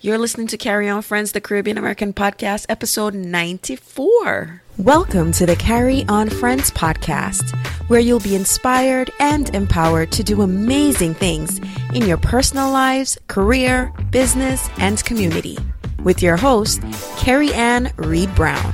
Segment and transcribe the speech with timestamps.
[0.00, 4.62] You're listening to Carry On Friends, the Caribbean American podcast, episode 94.
[4.76, 7.52] Welcome to the Carry On Friends podcast,
[7.88, 11.58] where you'll be inspired and empowered to do amazing things
[11.94, 15.58] in your personal lives, career, business, and community.
[16.04, 16.80] With your host,
[17.16, 18.72] Kerry Ann Reid Brown.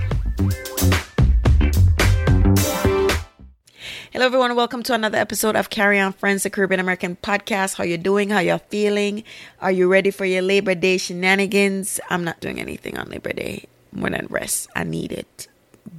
[4.15, 4.55] Hello, everyone.
[4.55, 7.75] Welcome to another episode of Carry On Friends, the Caribbean American podcast.
[7.75, 8.31] How you doing?
[8.31, 9.25] How you're feeling?
[9.61, 11.99] Are you ready for your Labor Day shenanigans?
[12.11, 14.69] I'm not doing anything on Labor Day more than rest.
[14.77, 15.49] I need it.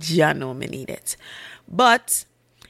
[0.02, 1.18] Ya know me need it.
[1.68, 2.24] But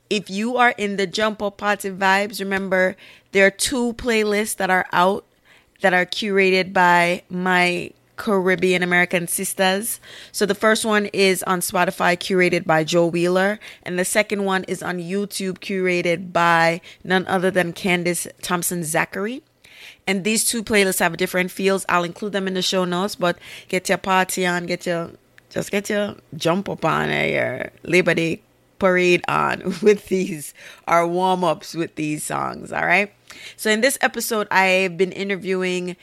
[0.09, 2.96] if you are in the jump up party vibes, remember
[3.32, 5.26] there are two playlists that are out
[5.82, 10.00] that are curated by my Caribbean American sisters.
[10.32, 14.64] So the first one is on Spotify, curated by Jo Wheeler, and the second one
[14.66, 19.41] is on YouTube, curated by none other than Candace Thompson Zachery.
[20.08, 21.86] And these two playlists have different feels.
[21.90, 25.12] I'll include them in the show notes, but get your party on, get your
[25.50, 28.41] just get your jump up on eh, your Labor Day
[28.77, 30.54] parade on with these
[30.88, 32.72] our warm ups with these songs.
[32.72, 33.12] All right.
[33.57, 35.96] So in this episode, I've been interviewing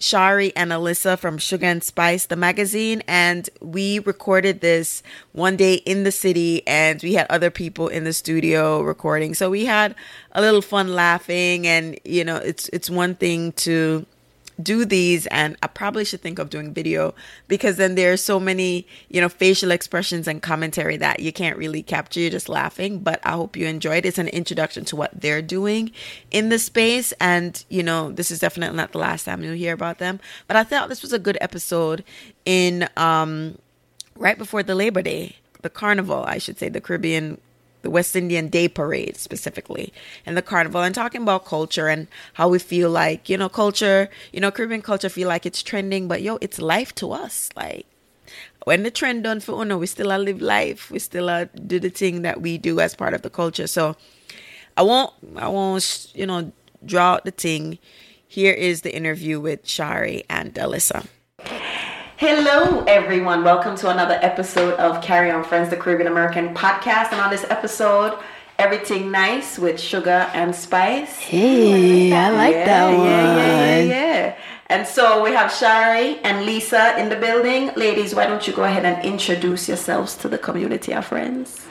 [0.00, 5.74] Shari and Alissa from Shuga N Spice, the magazine, and we recorded this one day
[5.74, 9.34] in the city, and we had other people in the studio recording.
[9.34, 9.94] So we had
[10.32, 14.06] a little fun laughing, and you know, it's it's one thing to
[14.62, 17.14] do these and I probably should think of doing video
[17.48, 21.56] because then there are so many, you know, facial expressions and commentary that you can't
[21.56, 22.20] really capture.
[22.20, 24.04] You're just laughing, but I hope you enjoyed.
[24.04, 25.92] It's an introduction to what they're doing
[26.30, 27.12] in the space.
[27.20, 30.20] And, you know, this is definitely not the last time you'll hear about them.
[30.46, 32.04] But I thought this was a good episode
[32.44, 33.58] in um
[34.16, 37.40] right before the Labor Day, the carnival, I should say, the Caribbean
[37.82, 39.92] the West Indian Day Parade specifically,
[40.26, 44.08] and the carnival, and talking about culture and how we feel like, you know, culture,
[44.32, 47.50] you know, Caribbean culture feel like it's trending, but yo, it's life to us.
[47.56, 47.86] Like
[48.64, 50.90] when the trend done for Uno, we still live life.
[50.90, 53.66] We still do the thing that we do as part of the culture.
[53.66, 53.96] So
[54.76, 56.52] I won't, I won't, you know,
[56.84, 57.78] draw out the thing.
[58.26, 61.06] Here is the interview with Shari and Alissa.
[62.20, 63.44] Hello, everyone.
[63.44, 67.12] Welcome to another episode of Carry On Friends, the Caribbean American podcast.
[67.12, 68.18] And on this episode,
[68.58, 71.18] everything nice with sugar and spice.
[71.18, 73.06] Hey, I like yeah, that one.
[73.06, 74.36] Yeah, yeah, yeah.
[74.66, 77.70] And so we have Shari and Lisa in the building.
[77.74, 81.66] Ladies, why don't you go ahead and introduce yourselves to the community of friends?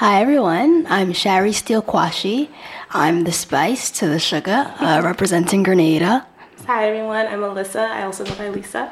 [0.00, 0.86] Hi, everyone.
[0.88, 2.48] I'm Shari Stiell Quashie.
[2.88, 6.26] I'm the spice to the sugar, uh, representing Grenada.
[6.66, 7.26] Hi, everyone.
[7.26, 7.86] I'm Alissa.
[7.90, 8.90] I also go by Lisa.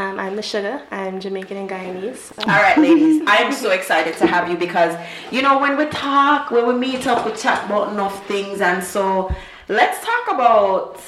[0.00, 0.80] Um, I'm the sugar.
[0.90, 2.16] I'm Jamaican and Guyanese.
[2.16, 2.50] So.
[2.50, 3.20] All right, ladies.
[3.26, 4.98] I am so excited to have you because
[5.30, 8.82] you know when we talk, when we meet up, we chat about enough things, and
[8.82, 9.30] so
[9.68, 11.02] let's talk about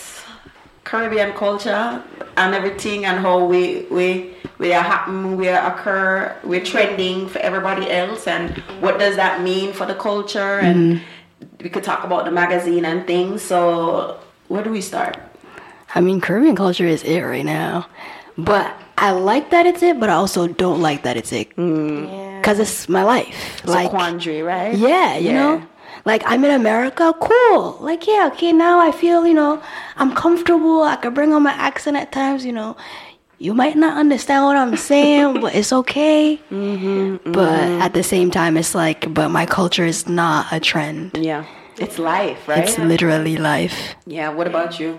[0.85, 2.05] Caribbean culture
[2.37, 7.39] and everything, and how we we we are happening, we are occur, we're trending for
[7.39, 11.01] everybody else, and what does that mean for the culture, and
[11.63, 13.41] we could talk about the magazine and things.
[13.41, 15.17] So where do we start?
[15.95, 17.87] I mean, Caribbean culture is it right now.
[18.39, 21.49] But I like that it's it, but I also don't like that it's it.
[21.57, 23.61] Because it's my life.
[23.65, 24.77] It's a quandary, right?
[24.77, 25.35] Yeah, you Yeah.
[25.35, 25.63] know?
[26.05, 27.77] Like, I'm in America, cool.
[27.81, 29.63] Like, yeah, okay, now I feel, you know,
[29.97, 30.83] I'm comfortable.
[30.83, 32.77] I can bring on my accent at times, you know.
[33.39, 36.41] You might not understand what I'm saying, but it's okay.
[36.51, 41.17] Mm-hmm, But at the same time, it's like, but my culture is not a trend.
[41.21, 41.45] Yeah,
[41.79, 42.59] it's life, right?
[42.65, 43.95] It's literally life.
[44.07, 44.29] yeah.
[44.31, 44.99] What about you?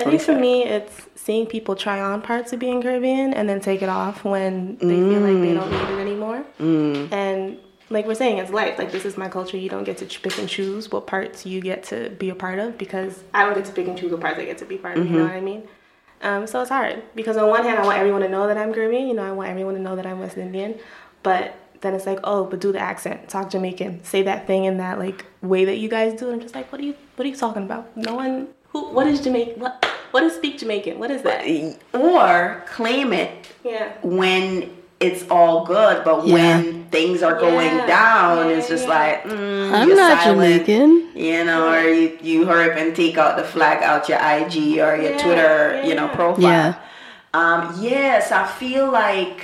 [0.00, 3.60] I think for me, it's seeing people try on parts of being Caribbean and then
[3.60, 6.44] take it off when they feel like they don't need it anymore.
[6.58, 7.58] And
[7.90, 8.78] like we're saying, it's life.
[8.78, 9.56] Like this is my culture.
[9.56, 12.58] You don't get to pick and choose what parts you get to be a part
[12.58, 14.78] of because I don't get to pick and choose what parts I get to be
[14.78, 15.06] part of.
[15.06, 15.68] You know what I mean?
[16.22, 18.72] Um, so it's hard because on one hand, I want everyone to know that I'm
[18.72, 19.08] Caribbean.
[19.08, 20.78] You know, I want everyone to know that I'm West Indian.
[21.22, 24.76] But then it's like, oh, but do the accent, talk Jamaican, say that thing in
[24.78, 26.26] that like way that you guys do.
[26.26, 27.96] And I'm just like, what are you, what are you talking about?
[27.96, 29.60] No one, who, what is Jamaican?
[29.60, 30.98] What, what is speak Jamaican?
[30.98, 31.44] What is that?
[31.94, 33.88] Or claim it Yeah.
[34.02, 34.70] when
[35.00, 36.34] it's all good, but Yeah.
[36.34, 37.86] when things are going Yeah.
[37.86, 38.90] down, Yeah, it's just yeah.
[38.98, 41.08] like mm, I'm you're not silent, Jamaican.
[41.14, 44.78] You know, or you, you hurry up and take out the flag out your IG
[44.80, 46.42] or your Yeah, Twitter, you know, profile.
[46.42, 46.74] Yeah.
[47.32, 49.40] Um, yes, I feel like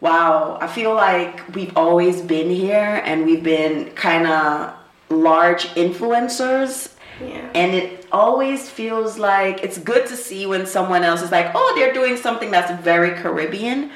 [0.00, 4.70] wow, I feel like we've always been here and we've been kind of
[5.08, 6.90] large influencers.
[7.26, 7.40] Yeah.
[7.54, 11.72] And it always feels like it's good to see when someone else is like, oh,
[11.76, 13.90] they're doing something that's very Caribbean.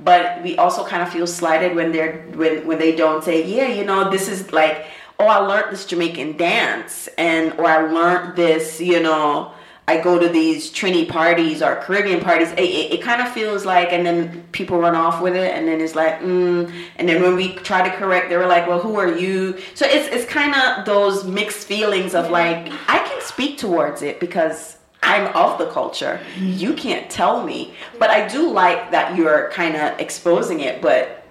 [0.00, 3.68] But we also kind of feel slighted when they're when when they don't say, yeah,
[3.68, 4.86] you know, this is like,
[5.20, 9.52] oh, I learned this Jamaican dance, and or I learned this, you know,
[9.88, 13.64] I go to these Trini parties or Caribbean parties, it, it, it kind of feels
[13.64, 16.72] like, and then people run off with it, and then it's like, mm.
[16.96, 19.58] and then when we try to correct, they were like, well, who are you?
[19.74, 24.20] So it's it's kind of those mixed feelings of like, I can speak towards it
[24.20, 26.20] because I'm of the culture.
[26.38, 31.24] You can't tell me, but I do like that you're kind of exposing it, but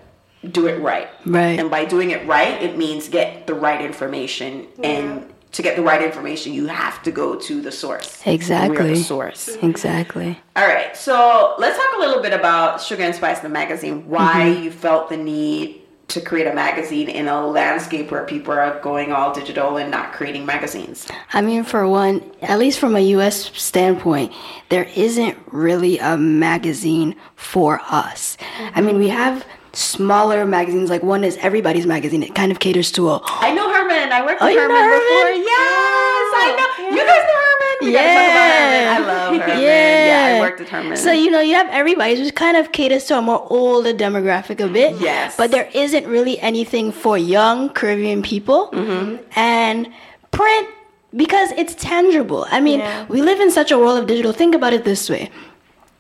[0.52, 1.10] do it right.
[1.26, 1.60] Right.
[1.60, 5.82] And by doing it right, it means get the right information and to get the
[5.82, 8.22] right information, you have to go to the source.
[8.26, 8.90] We're Exactly.
[8.90, 9.50] the source.
[9.62, 10.40] Exactly.
[10.56, 14.08] All right, so let's talk a little bit about Shuga N Spice, the magazine.
[14.08, 14.64] Why mm-hmm.
[14.64, 19.12] you felt the need to create a magazine in a landscape where people are going
[19.12, 21.08] all digital and not creating magazines.
[21.34, 24.34] I mean, for one, at least from a US standpoint,
[24.70, 28.38] there isn't really a magazine for us.
[28.40, 28.86] I mm-hmm.
[28.86, 32.24] mean, we have smaller magazines, like one is Everybody's Magazine.
[32.24, 33.69] It kind of caters to a I know
[34.00, 34.12] Herman.
[34.14, 35.26] I worked Oh, with you Herman before.
[35.26, 35.44] Herman?
[35.44, 36.96] Yes, I know.
[36.96, 37.76] You guys know Herman.
[37.82, 38.88] We gotta talk about Herman.
[38.90, 39.62] I love Herman.
[39.62, 40.98] Yeah, yeah, I worked with Herman.
[40.98, 44.60] So you know, you have everybody's, which kind of caters to a more older demographic
[44.60, 45.00] a bit.
[45.00, 45.36] Yes.
[45.38, 49.24] But there isn't really anything for young Caribbean people, Mm-hmm.
[49.40, 49.88] and
[50.32, 50.68] print
[51.16, 52.46] because it's tangible.
[52.52, 53.06] I mean, Yeah.
[53.10, 54.32] we live in such a world of digital.
[54.32, 55.30] Think about it this way.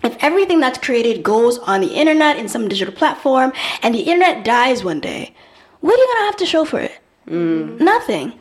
[0.03, 4.45] If everything that's created goes on the internet in some digital platform and the internet
[4.45, 5.33] dies one day,
[5.81, 6.91] what are you gonna have to show for it?
[7.29, 7.79] Mm.
[7.79, 8.33] Nothing.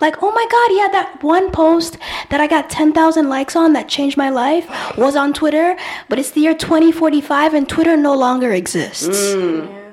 [0.00, 1.96] Like, oh my god, yeah, that one post
[2.30, 5.76] that I got 10,000 likes on that changed my life was on Twitter,
[6.08, 9.08] but it's the year 2045 and Twitter no longer exists.
[9.08, 9.92] Mm.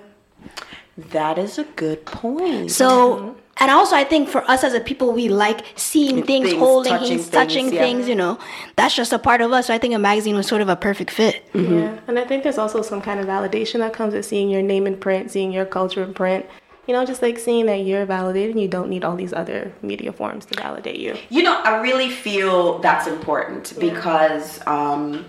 [0.97, 2.69] that is a good point.
[2.69, 6.59] So, and also I think for us as a people, we like seeing things, Things,
[6.59, 7.81] holding touching things, things, touching yeah.
[7.81, 8.37] things, you know.
[8.75, 9.67] That's just a part of us.
[9.67, 11.45] So I think a magazine was sort of a perfect fit.
[11.53, 14.61] Yeah, and I think there's also some kind of validation that comes with seeing your
[14.61, 16.45] name in print, seeing your culture in print.
[16.85, 19.71] You know, just like seeing that you're validated and you don't need all these other
[19.81, 21.15] media forms to validate you.
[21.29, 25.25] You know, I really feel that's important because um,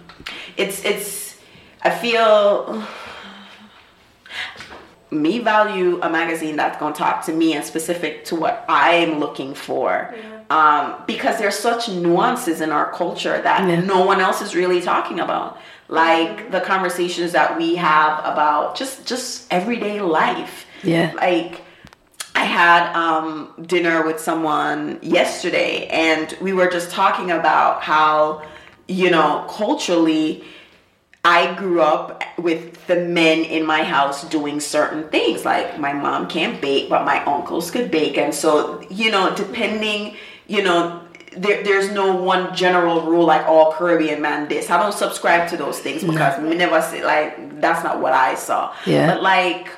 [0.57, 1.39] it's it's.
[1.83, 2.83] I feel
[5.11, 9.55] me value a magazine that's gonna talk to me and specific to what I'm looking
[9.55, 10.13] for.
[10.51, 13.81] Um, because there's such nuances in our culture that Yeah.
[13.81, 15.59] no one else is really talking about.
[15.89, 20.67] Like the conversations that we have about just just everyday life.
[20.85, 21.13] Yeah.
[21.15, 21.63] Like
[22.35, 28.43] I had um, dinner with someone yesterday, and we were just talking about how,
[28.89, 30.45] you know, culturally,
[31.25, 35.45] I grew up with the men in my house doing certain things.
[35.45, 40.17] Like my mom can't bake, but my uncles could bake, and so you know, depending,
[40.47, 41.01] you know.
[41.37, 44.71] There, there's no one general rule like all Caribbean man this.
[44.71, 48.37] I don't subscribe to those things because me never say like that's not what I
[48.37, 48.73] saw.
[48.87, 49.13] Yeah.
[49.13, 49.69] But like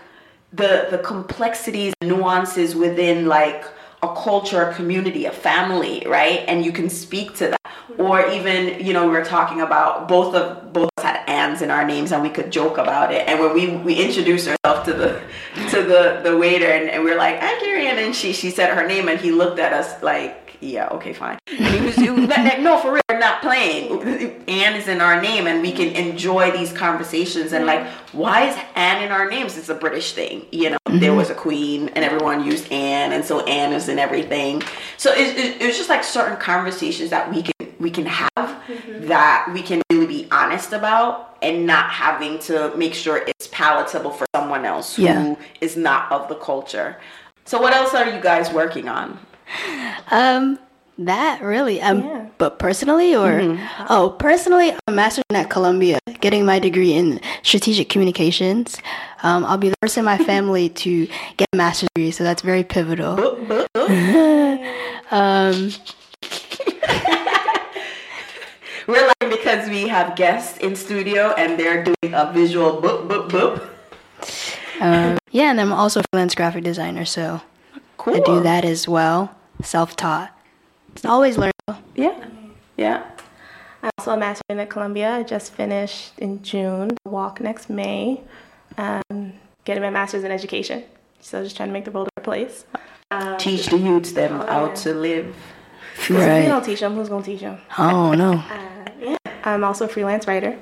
[0.56, 3.64] the the complexities nuances within like
[4.02, 6.44] a culture a community a family right?
[6.48, 7.60] And you can speak to that.
[7.98, 11.84] Or even you know we were talking about both of both had ands in our
[11.86, 13.26] names and we could joke about it.
[13.28, 15.20] And when we we introduced ourselves to the
[15.70, 18.74] to the the waiter and, and we are like i'm Ann," and she she said
[18.74, 21.38] her name and he looked at us like yeah okay fine.
[21.46, 24.44] And he was he was like, no for real we're not playing.
[24.48, 28.56] Anne is in our name and we can enjoy these conversations and like why is
[28.74, 29.56] anne in our names?
[29.56, 30.78] It's a british thing you know?
[30.86, 31.16] There mm-hmm.
[31.16, 34.62] was a queen and everyone used anne and so anne is in everything.
[34.96, 38.28] So it, it, it was just like certain conversations that we can we can have
[38.36, 39.06] mm-hmm.
[39.08, 44.10] that we can really be honest about and not having to make sure it's palatable
[44.10, 45.22] for someone else Yeah.
[45.22, 46.98] who is not of the culture.
[47.44, 49.18] So what else are you guys working on
[50.10, 50.58] Um,
[50.98, 51.80] that really.
[51.82, 52.26] Um, Yeah.
[52.38, 53.58] but personally, or
[53.90, 58.78] oh, personally, I'm a master's at Columbia, getting my degree in strategic communications.
[59.22, 62.42] Um, I'll be the first in my family to get a master's degree, so that's
[62.42, 63.16] very pivotal.
[65.08, 65.70] Um,
[68.88, 73.28] We're laughing because we have guests in studio and they're doing a visual boop boop
[73.30, 73.68] boop.
[74.80, 77.40] um, yeah, and I'm also a freelance graphic designer, so
[78.06, 78.16] Cool.
[78.16, 80.30] I do that as well, self-taught.
[80.94, 81.52] It's always learning.
[81.96, 82.14] Yeah.
[82.76, 83.02] Yeah.
[83.82, 85.10] I'm also a master at Columbia.
[85.16, 86.96] I just finished in June.
[87.04, 88.20] Walk next May.
[88.78, 89.32] Um,
[89.64, 90.84] getting my master's in education.
[91.20, 92.64] So just trying to make the world a better place.
[93.10, 94.74] Um, Teach the youths them Oh, how yeah.
[94.74, 95.34] to live.
[95.96, 97.58] 'cause if we don't teach them, who's gonna teach them?
[97.76, 98.34] Oh no.
[98.50, 99.16] Uh, yeah.
[99.44, 100.56] I'm also a freelance writer.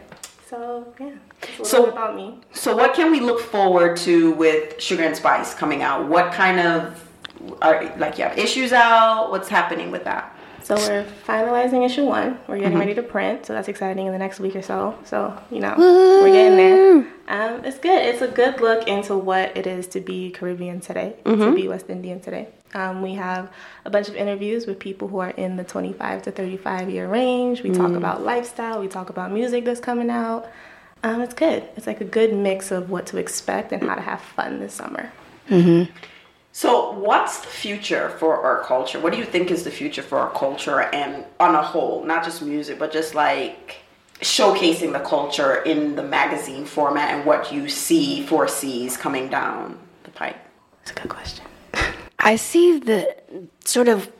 [0.49, 1.11] So yeah,
[1.41, 2.39] that's a little So- about me.
[2.53, 6.07] So what can we look forward to with Shuga N Spice coming out?
[6.07, 7.03] What kind of
[7.63, 9.31] are like you have issues out?
[9.31, 10.31] What's happening with that?
[10.63, 12.39] So we're finalizing issue one.
[12.49, 14.99] We're getting ready to print, so that's exciting in the next week or so.
[15.05, 17.07] So you know, we're getting there.
[17.29, 18.03] Um, it's good.
[18.03, 21.91] It's a good look into what it is to be Caribbean today, to be West
[21.91, 22.49] Indian today.
[22.73, 23.53] Um, we have
[23.85, 27.63] a bunch of interviews with people who are in the 25 to 35 year range.
[27.63, 30.47] We talk about lifestyle, we talk about music that's coming out.
[31.03, 31.69] Um, it's good.
[31.77, 34.73] It's like a good mix of what to expect and how to have fun this
[34.73, 35.13] summer.
[36.57, 39.01] So, what's the future for our culture?
[39.01, 42.23] What do you think is the future for our culture and on a whole, not
[42.23, 43.79] just music, but just like
[44.21, 50.13] showcasing the culture in the magazine format and what you see, foresees coming down the
[50.13, 50.37] pipe?
[50.83, 51.45] It's a good question.
[52.21, 53.17] I see the
[53.65, 54.13] sort of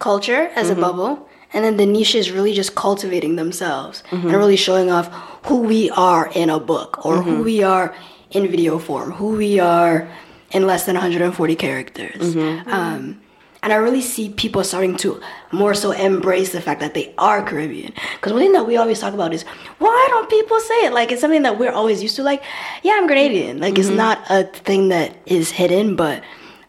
[0.00, 0.82] culture as a mm-hmm.
[0.82, 4.36] bubble, and then the niches really just cultivating themselves and mm-hmm.
[4.36, 5.08] really showing off
[5.46, 7.44] who we are in a book or who mm-hmm.
[7.44, 7.96] we are
[8.32, 10.10] in video form, who we are
[10.54, 12.34] in less than 140 characters.
[12.34, 12.70] Mm-hmm.
[12.70, 13.20] Um,
[13.62, 15.20] and I really see people starting to
[15.50, 17.94] more so embrace the fact that they are Caribbean.
[18.14, 19.42] Because one thing that we always talk about is,
[19.78, 20.92] why don't people say it?
[20.92, 22.22] Like, it's something that we're always used to.
[22.22, 22.42] Like,
[22.82, 23.60] yeah, I'm Grenadian.
[23.60, 23.96] Like, it's mm-hmm.
[23.96, 26.22] not a thing that is hidden, but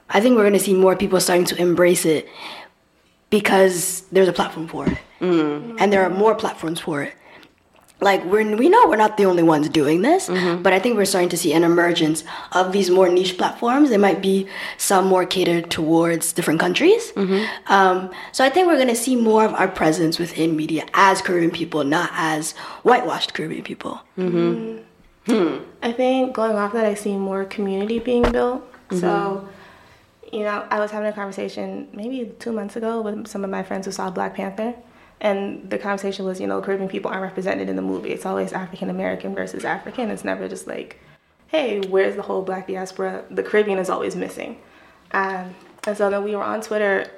[0.10, 2.30] I think we're going to see more people starting to embrace it
[3.30, 4.98] because there's a platform for it.
[5.20, 5.75] Mm.
[5.80, 7.13] And there are more platforms for it.
[8.05, 10.62] Like we're we know we're not the only ones doing this, mm-hmm.
[10.62, 13.89] but I think we're starting to see an emergence of these more niche platforms.
[13.89, 14.47] There might be
[14.77, 17.12] some more catered towards different countries.
[17.13, 17.74] Mm-hmm.
[17.74, 21.19] Um, so I think we're going to see more of our presence within media as
[21.24, 22.51] Caribbean people, not as
[22.83, 24.00] whitewashed Caribbean people.
[24.19, 24.83] Mm-hmm.
[25.25, 25.63] Hmm.
[25.81, 28.62] I think going off that, I see more community being built.
[28.91, 29.50] So,
[30.31, 33.63] you know, I was having a conversation maybe two months ago with some of my
[33.63, 34.75] friends who saw Black Panther.
[35.22, 38.12] And the conversation was, you know, Caribbean people aren't represented in the movie.
[38.12, 40.10] It's always African American versus African.
[40.10, 41.00] It's never just like,
[41.48, 43.24] hey, where's the whole black diaspora?
[43.31, 44.60] The Caribbean is always missing.
[45.12, 45.55] Um,
[45.88, 47.10] and so then we were on Twitter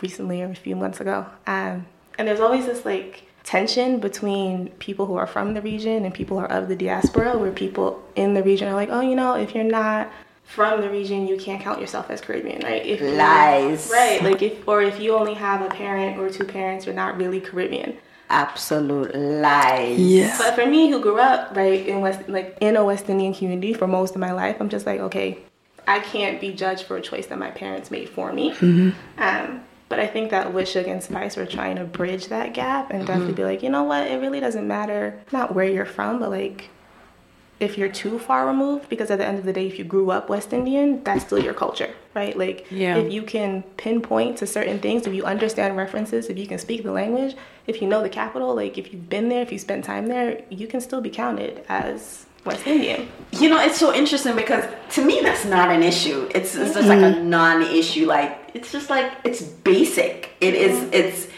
[0.00, 1.26] recently or a few months ago.
[1.46, 1.86] Um,
[2.18, 6.38] and there's always this like tension between people who are from the region and people
[6.38, 9.34] who are of the diaspora, where people in the region are like, oh, you know,
[9.34, 10.10] if you're not
[10.54, 12.84] from the region, you can't count yourself as Caribbean, right?
[12.84, 13.90] If you- Lies.
[13.90, 14.22] right?
[14.22, 17.40] Like if or if you only have a parent or two parents, you're not really
[17.40, 17.96] Caribbean.
[18.28, 19.98] Absolute lies.
[19.98, 20.34] Yeah.
[20.38, 23.72] But for me, who grew up right in West, like in a West Indian community
[23.72, 25.38] for most of my life, I'm just like, okay,
[25.88, 28.52] I can't be judged for a choice that my parents made for me.
[28.52, 28.94] Mhm.
[29.18, 32.90] Um, but I think that with Shuga N Spice, we're trying to bridge that gap
[32.90, 36.18] and definitely be like, you know what, it really doesn't matter not where you're from,
[36.18, 36.68] but like
[37.62, 40.10] if you're too far removed, because at the end of the day, if you grew
[40.10, 42.36] up West Indian, that's still your culture, right?
[42.36, 42.96] Like, Yeah.
[42.96, 46.82] if you can pinpoint to certain things, if you understand references, if you can speak
[46.82, 49.84] the language, if you know the capital, like if you've been there, if you spent
[49.84, 53.08] time there, you can still be counted as West Indian.
[53.30, 56.28] You know, it's so interesting because to me that's not an issue.
[56.34, 58.06] It's, it's just like a non-issue.
[58.06, 60.30] Like it's just like it's basic.
[60.40, 60.82] It is.
[60.92, 61.28] It's.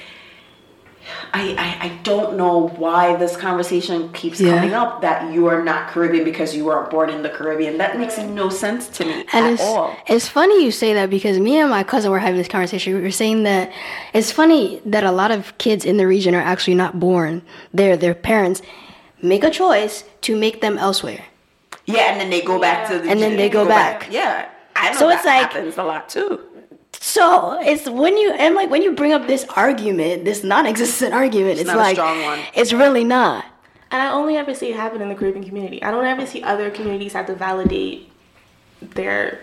[1.32, 4.56] I, I, I don't know why this conversation keeps Yeah.
[4.56, 7.78] coming up that you are not Caribbean because you weren't born in the Caribbean.
[7.78, 9.96] That makes no sense to me And at it's, all.
[10.06, 12.94] it's funny you say that because me and my cousin were having this conversation.
[12.94, 13.73] We were saying that
[14.12, 17.42] it's funny that a lot of kids in the region are actually not born
[17.73, 17.96] there.
[17.96, 18.62] Their parents
[19.20, 21.25] make a choice to make them elsewhere.
[21.87, 24.08] Yeah, and then they go back to the And then they go back.
[24.11, 26.40] Yeah, I know So that it's like- happens a lot too.
[27.06, 31.61] So it's when you and like when you bring up this argument, this non-existent argument,
[31.61, 32.40] it's, not a like strong one.
[32.54, 33.44] it's really not.
[33.90, 35.82] And I only ever see it happen in the Caribbean community.
[35.82, 38.11] I don't ever see other communities have to validate
[38.80, 39.40] their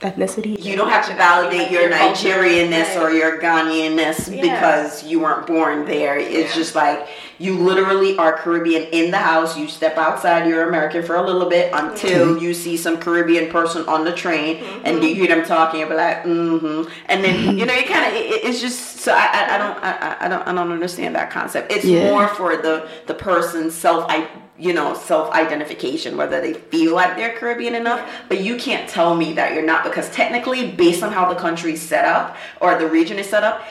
[0.00, 0.58] ethnicity.
[0.64, 2.30] You don't have to validate your culture.
[2.30, 4.40] Nigerianness or your Ghanaianness Yeah.
[4.40, 6.16] because you weren't born there.
[6.16, 7.06] It's just like
[7.40, 9.56] you literally are Caribbean in the house.
[9.56, 13.88] You step outside, you're American for a little bit until you see some Caribbean person
[13.88, 15.80] on the train and you hear them talking.
[15.80, 16.92] You'll be like, mm-hmm.
[17.06, 19.78] And then you know, you kind of it, it's just so I, I, I don't
[19.82, 21.72] I, I- don't I don't understand that concept.
[21.72, 22.10] It's Yeah.
[22.10, 24.28] more for the the person's self I
[24.58, 28.06] you know self identification whether they feel like they're Caribbean enough.
[28.28, 31.80] But you can't tell me that you're not because technically, based on how the country's
[31.80, 33.62] set up or the region is set up.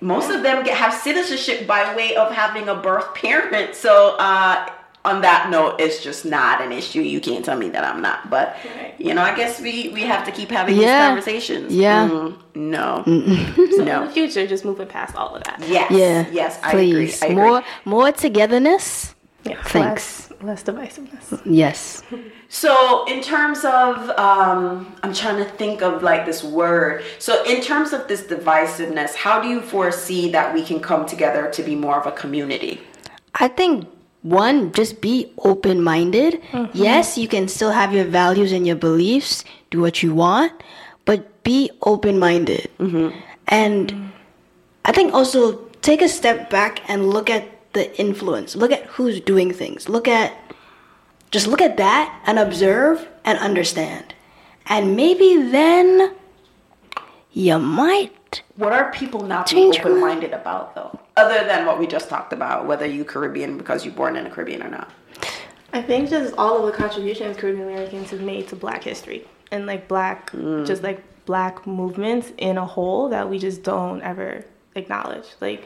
[0.00, 3.74] Most of them get, have citizenship by way of having a birth parent.
[3.74, 4.68] So, uh,
[5.04, 7.00] on that note, it's just not an issue.
[7.00, 8.28] You can't tell me that I'm not.
[8.28, 8.56] But,
[8.98, 10.82] you know, I guess we, we have to keep having Yeah.
[10.98, 11.72] these conversations.
[11.74, 12.08] Yeah.
[12.08, 13.02] Mm, no.
[13.06, 13.10] So
[13.80, 14.06] in no.
[14.06, 15.62] the future, just moving past all of that.
[15.66, 15.90] Yes.
[15.90, 16.26] Yeah.
[16.30, 17.22] Yes, I Please.
[17.22, 17.28] agree.
[17.28, 17.44] I agree.
[17.50, 19.14] More more togetherness.
[19.44, 20.27] Yeah, Thanks.
[20.27, 21.40] Less, less divisiveness.
[21.44, 22.02] Yes.
[22.48, 27.04] So, in terms of, um, I'm trying to think of like this word.
[27.18, 31.50] So, in terms of this divisiveness, how do you foresee that we can come together
[31.50, 32.80] to be more of a community?
[33.34, 33.88] I think
[34.22, 36.42] one, just be open minded.
[36.52, 36.70] Mm-hmm.
[36.76, 40.52] Yes, you can still have your values and your beliefs, do what you want,
[41.04, 42.70] but be open minded.
[42.78, 43.18] Mm-hmm.
[43.48, 44.10] And mm.
[44.84, 48.56] I think also take a step back and look at the influence.
[48.56, 49.88] Look at who's doing things.
[49.88, 50.32] Look at
[51.30, 54.14] just look at that and observe and understand.
[54.66, 56.14] And maybe then
[57.32, 58.42] you might.
[58.56, 60.98] What are people not being open minded about though?
[61.16, 64.30] Other than what we just talked about, whether you Caribbean because you're born in the
[64.30, 64.90] Caribbean or not.
[65.72, 69.66] I think just all of the contributions Caribbean Americans have made to Black history and
[69.66, 70.66] like Black, mm.
[70.66, 74.44] just like Black movements in a whole that we just don't ever
[74.74, 75.26] acknowledge.
[75.40, 75.64] Like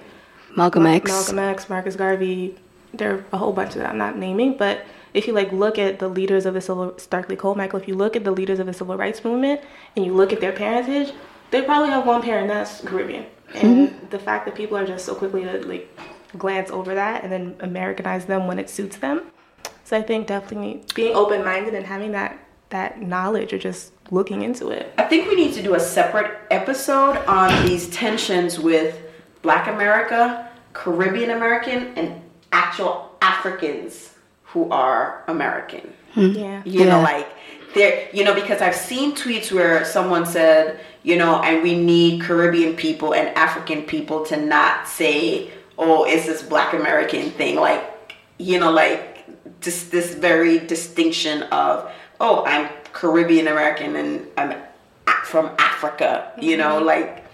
[0.57, 1.11] Malcolm X.
[1.11, 2.57] Malcolm X, Marcus Garvey.
[2.95, 5.79] There are a whole bunch of that I'm not naming, but if you like look
[5.79, 8.67] at the leaders of the civil Stokely Carmichael, if you look at the leaders of
[8.67, 9.61] the civil rights movement
[9.97, 11.13] and you look at their parentage,
[11.51, 13.27] they probably have one parent that's Caribbean.
[13.55, 14.09] And mm-hmm.
[14.09, 15.89] the fact that people are just so quickly to like
[16.39, 19.23] glance over that and then Americanize them when it suits them.
[19.85, 22.39] So I think definitely being open minded and having that
[22.71, 24.95] that knowledge or just looking into it.
[24.97, 28.99] I think we need to do a separate episode on these tensions with
[29.43, 32.23] Black America, Caribbean American, and
[32.53, 35.93] actual Africans who are American.
[36.13, 36.31] Hmm.
[36.31, 36.63] Yeah.
[36.65, 37.29] You know, like
[37.75, 42.23] there, you know, because I've seen tweets where someone said, you know, and we need
[42.23, 47.57] Caribbean people and African people to not say, oh, it's this Black American thing.
[47.57, 47.83] Like,
[48.39, 49.25] you know, like
[49.61, 54.61] just this very distinction of, oh, I'm Caribbean American and I'm
[55.25, 56.33] from Africa.
[56.41, 56.87] You know, mm-hmm.
[56.87, 57.25] like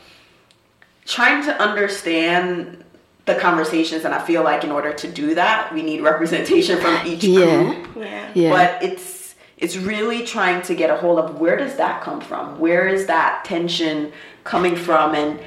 [1.08, 2.84] trying to understand
[3.24, 6.94] the conversations, and I feel like in order to do that, we need representation from
[7.06, 7.62] each Yeah.
[7.64, 7.88] group.
[7.96, 8.30] Yeah.
[8.34, 8.50] Yeah.
[8.50, 12.60] but it's it's really trying to get a hold of where does that come from?
[12.60, 14.12] Where is that tension
[14.44, 15.14] coming from?
[15.14, 15.40] And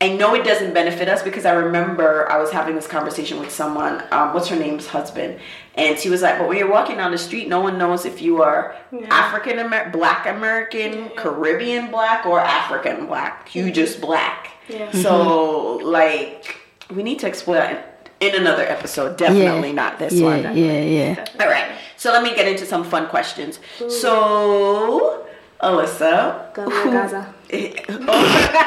[0.00, 3.48] i know it doesn't benefit us because i remember i was having this conversation with
[3.50, 5.38] someone um, what's her name's husband?
[5.76, 8.20] And she was like but when you're walking down the street no one knows if
[8.20, 8.74] you are
[9.08, 13.54] african american black american caribbean black or african black.
[13.54, 14.90] You just black Yeah.
[14.92, 16.56] so like
[16.90, 20.80] we need to explore that in, in another episode definitely not this yeah, one Yeah,
[20.80, 21.24] yeah.
[21.40, 23.58] all right, so let me get into some fun questions.
[23.88, 25.26] So,
[25.60, 27.34] Alissa, Gaza.
[27.52, 28.12] oh,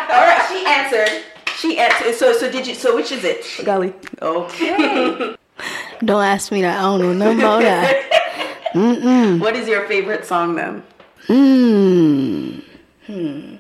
[0.10, 1.24] all right, she answered.
[1.58, 2.16] She answered.
[2.16, 2.76] So, so did you?
[2.76, 3.46] So, which is it?
[3.64, 3.94] Gully.
[4.22, 5.36] Okay.
[6.06, 6.80] Don't ask me that.
[6.80, 9.40] I don't know nothing about that.
[9.40, 10.84] what is your favorite song then?
[11.28, 12.60] Hmm.
[13.06, 13.56] Hmm.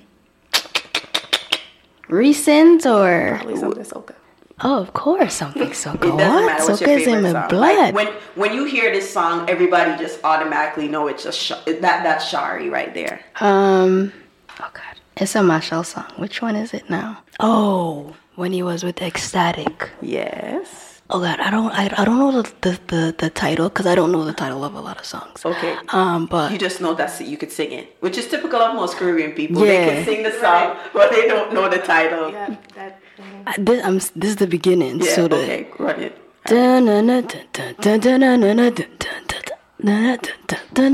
[2.10, 4.16] Recent or Probably something soca.
[4.62, 6.18] oh, of course, something so It good.
[6.18, 7.50] doesn't matter what's your Soca's in favorite my song.
[7.50, 7.78] blood.
[7.78, 12.04] Like, when when you hear this song, everybody just automatically know it's just Sh- that
[12.04, 13.20] that's Shari right there.
[13.42, 14.14] Um,
[14.60, 16.06] oh god, it's a Machel song.
[16.18, 17.24] Which one is it now?
[17.40, 19.90] Oh, when he was with Xtatik.
[20.02, 20.87] Yes.
[21.10, 23.96] Oh god, I don't, I, I don't know the the, the, the title because I
[23.96, 25.46] don't know the title of a lot of songs.
[25.46, 25.76] Okay.
[25.90, 27.22] Um, but You just know that's.
[27.22, 29.66] You could sing it, which is typical of most Caribbean people.
[29.66, 29.86] Yeah.
[29.86, 32.32] They can sing the song, but they don't know the title.
[32.32, 33.00] Yeah, that.
[33.18, 33.44] mhm.
[33.48, 35.00] I- this, I'm, this is the beginning.
[35.00, 36.18] Yeah, so the okay, run it.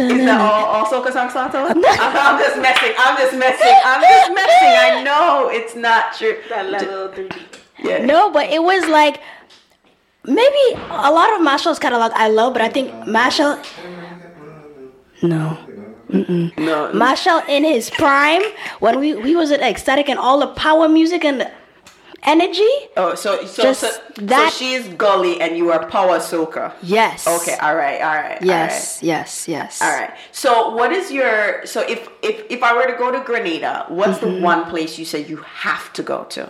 [0.09, 1.57] Is Is that all, all soca songs, Santo?
[1.59, 2.93] I'm, I'm just messing.
[2.97, 3.75] I'm just messing.
[3.85, 4.73] I'm just messing.
[4.87, 6.37] I know it's not true.
[6.49, 7.59] That level three beat.
[7.83, 8.05] Yeah.
[8.05, 9.19] No, but it was like
[10.25, 13.57] maybe a lot of Machel's catalog I love, but I think Machel.
[15.21, 15.57] No,
[16.09, 16.55] Mm.
[16.59, 16.93] No.
[16.93, 18.43] Marshall in his prime
[18.79, 21.49] when we we was at Xtatik and all the power music and
[22.23, 22.69] energy.
[22.97, 23.89] oh, so so Just so,
[24.21, 26.73] that- so she's gully and you are power soca.
[26.83, 27.25] Yes.
[27.25, 27.55] Okay.
[27.59, 27.99] All right.
[28.01, 28.37] All right.
[28.43, 28.99] Yes.
[29.01, 29.47] Yes.
[29.47, 29.81] Yes.
[29.81, 29.95] All right.
[29.95, 30.17] All right.
[30.31, 34.19] So what is your so if if if I were to go to Grenada, what's
[34.19, 34.35] Mm-hmm.
[34.35, 36.49] the one place you say you have to go to?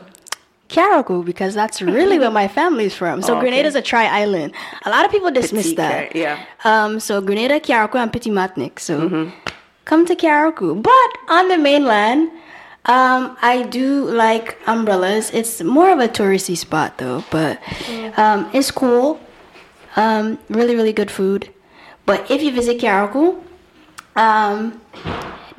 [0.77, 3.21] Carriacou because that's really where my family's from.
[3.21, 3.65] So Okay.
[3.69, 4.53] is a tri island.
[4.85, 6.15] A lot of people dismiss that.
[6.15, 6.37] Yeah.
[6.71, 6.99] Um.
[6.99, 8.79] So Grenada, Carriacou, and Petit Martinique.
[8.79, 9.29] So Mm-hmm.
[9.85, 10.71] come to Carriacou.
[10.91, 12.31] But on the mainland,
[12.85, 13.87] um, I do
[14.23, 15.29] like umbrellas.
[15.39, 17.59] It's more of a touristy spot though, but
[18.17, 19.19] um, it's cool.
[19.95, 21.49] Um, really, really good food.
[22.05, 23.27] But if you visit Carriacou,
[24.15, 24.81] um,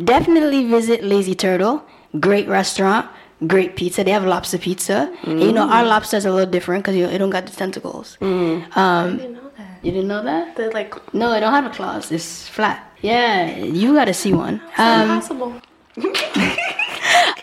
[0.02, 1.82] definitely visit Lazy Turtle.
[2.20, 3.06] Great restaurant,
[3.46, 4.04] great pizza.
[4.04, 5.12] They have lobster pizza.
[5.24, 8.16] And, you know, our lobster is a little different because it don't got the tentacles.
[8.20, 9.78] Um, I didn't know that.
[9.84, 10.56] you didn't know that?
[10.56, 12.10] The like No, it don't have a claws.
[12.12, 12.90] It's flat.
[13.02, 14.60] Yeah, you gotta see one.
[14.78, 15.52] Um, impossible.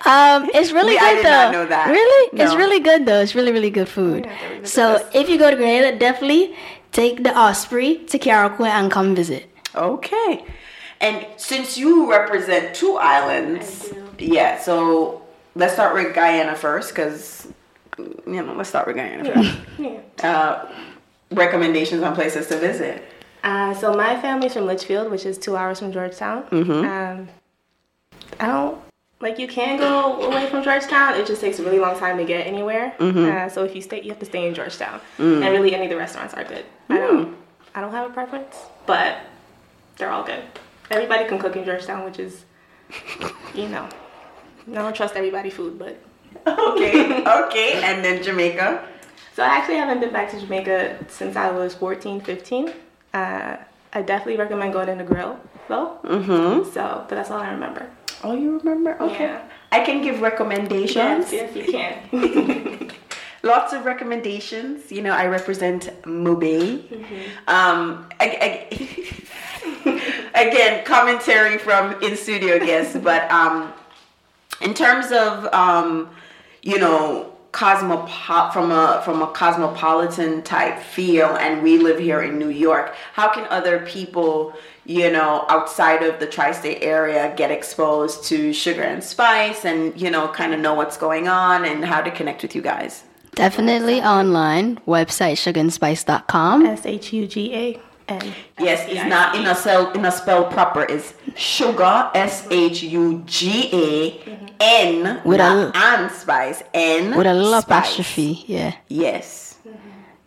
[0.06, 1.30] um, it's really Yeah, good I did though.
[1.30, 1.88] not know that.
[1.90, 3.22] Really, it's really good though.
[3.22, 4.26] It's really, really good food.
[4.26, 6.56] have to revisit So if you go to Grenada, definitely
[6.92, 9.50] take the Osprey to Carriacou and come visit.
[9.76, 10.44] Okay.
[11.00, 14.60] And since you represent two islands, yeah.
[14.60, 15.21] So
[15.56, 17.48] let's start with Guyana first, because
[17.98, 19.58] you know, let's start with Guyana first.
[19.78, 20.00] Yeah.
[20.24, 20.72] Uh,
[21.32, 23.04] recommendations on places to visit.
[23.44, 26.44] Uh, so my family's from Litchfield, which is two hours from Georgetown.
[26.44, 26.86] Mm-hmm.
[26.86, 27.30] Um,
[28.40, 28.80] I don't
[29.20, 31.16] like you can go away from Georgetown.
[31.16, 32.94] It just takes a really long time to get anywhere.
[33.00, 33.26] Mm-hmm.
[33.26, 35.00] Uh, so if you stay, you have to stay in Georgetown.
[35.18, 35.44] Mm.
[35.44, 36.66] And really, any of the restaurants are good.
[36.90, 37.38] I don't.
[37.74, 39.18] I don't have a preference, but
[39.98, 40.44] they're all good.
[40.90, 42.44] Everybody can cook in Georgetown, which is,
[43.56, 43.88] you know,
[44.70, 45.98] I don't trust everybody food, but
[46.48, 47.82] Okay, okay.
[47.84, 48.88] And then Jamaica.
[49.34, 52.74] So I actually haven't been back to Jamaica since I was 14, 15.
[53.14, 53.58] Uh,
[53.94, 55.98] I definitely recommend going to Negril though.
[56.04, 56.72] Mm-hmm.
[56.72, 57.88] So, but that's all I remember.
[58.24, 59.02] Oh, you remember?
[59.02, 59.24] Okay.
[59.26, 59.42] Yeah.
[59.72, 61.32] I can give recommendations.
[61.32, 62.92] Yes, yes, you can.
[63.44, 64.92] Lots of recommendations.
[64.92, 66.84] You know, I represent Mube.
[67.48, 73.74] Um, I, I- again, commentary from in studio guests, but um,
[74.62, 76.10] in terms of um,
[76.62, 82.40] you know cosmopo- from a from a cosmopolitan type feel and we live here in
[82.40, 84.54] New York how can other people
[84.86, 90.10] you know outside of the tri-state area get exposed to Shuga N Spice and you
[90.10, 94.02] know kind of know what's going on and how to connect with you guys Definitely
[94.02, 94.76] online.
[94.86, 96.66] Website sugarandspice.com.
[96.66, 98.34] S H U G A N.
[98.60, 102.10] yes it's not in a spell in a spell proper it's sugar
[103.92, 107.64] s-h-u-g-a-n With a not and spice n With a little spice.
[107.64, 108.44] apostrophe.
[108.48, 108.74] Yeah.
[108.88, 109.58] Yes.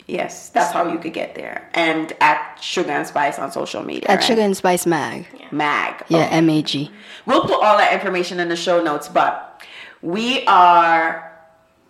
[0.07, 1.67] Yes, that's how you could get there.
[1.73, 4.07] And at Shuga N Spice on social media.
[4.07, 4.23] At right?
[4.37, 5.25] Shuga N Spice Mag.
[5.51, 6.03] Mag.
[6.09, 6.35] Yeah, Okay.
[6.35, 6.91] M A G.
[7.25, 9.63] We'll put all that information in the show notes, but
[10.03, 11.24] we are